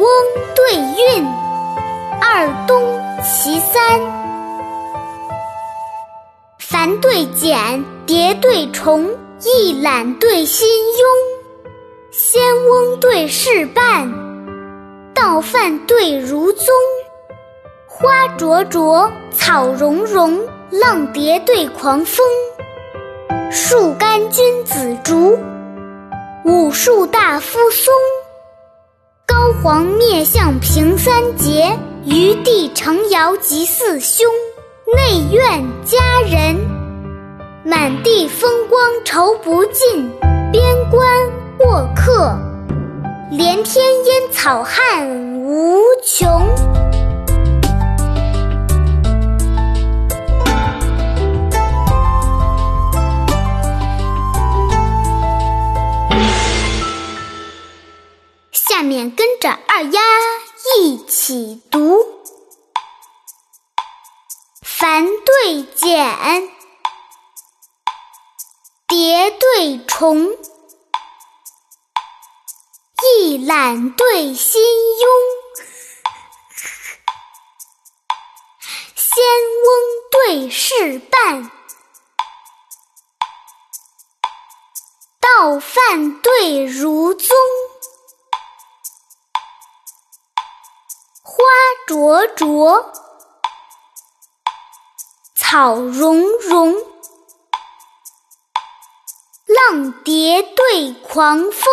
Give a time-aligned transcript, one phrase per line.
[0.00, 0.08] 翁
[0.54, 1.26] 对韵，
[2.22, 2.82] 二东
[3.22, 4.00] 其三。
[6.58, 9.10] 繁对简，叠对重，
[9.44, 12.10] 一览对心庸。
[12.10, 14.10] 仙翁对事半，
[15.12, 16.66] 道饭对如宗。
[17.86, 22.24] 花灼灼，草茸茸，浪蝶对狂风。
[23.50, 25.38] 树干君子竹，
[26.46, 27.92] 武树大夫松。
[29.62, 31.70] 黄灭相平三杰，
[32.06, 34.26] 余弟成尧及四兄。
[34.96, 36.56] 内院佳人，
[37.62, 40.10] 满地风光愁不尽。
[40.50, 41.06] 边关
[41.58, 42.34] 过客，
[43.30, 45.06] 连天烟草汉
[45.44, 46.42] 无穷。
[59.00, 60.00] 面跟着二丫
[60.76, 62.04] 一起读：
[64.60, 66.50] 繁对简，
[68.86, 70.36] 叠对重，
[73.16, 75.06] 一览对心庸。
[78.94, 79.24] 仙
[79.64, 79.70] 翁
[80.10, 81.50] 对事半，
[85.20, 87.34] 道泛对如宗。
[91.40, 91.46] 花
[91.86, 92.92] 灼灼，
[95.34, 96.74] 草茸茸，
[99.46, 101.72] 浪蝶对狂风。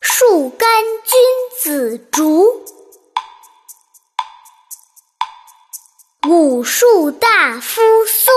[0.00, 0.68] 树干
[1.04, 1.20] 君
[1.62, 2.66] 子竹，
[6.28, 8.34] 武树大夫松。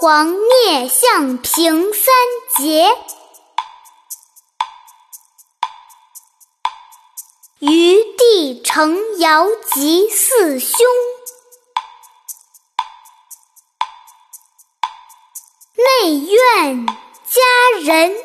[0.00, 2.14] 黄灭相平三
[2.56, 2.88] 杰，
[7.58, 9.44] 余地成尧
[9.74, 10.78] 及四兄。
[15.76, 17.42] 内院佳
[17.82, 18.16] 人，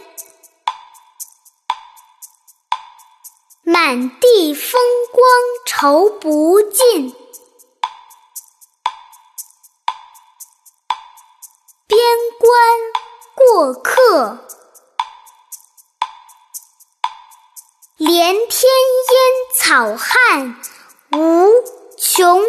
[3.63, 4.79] 满地风
[5.11, 5.23] 光
[5.65, 7.13] 愁不尽。
[13.55, 14.37] 过客，
[17.95, 18.69] 连天
[19.13, 19.17] 烟
[19.57, 20.57] 草汉
[21.13, 21.47] 无
[21.97, 22.43] 穷。